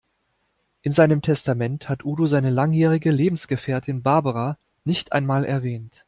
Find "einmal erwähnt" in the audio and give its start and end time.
5.13-5.99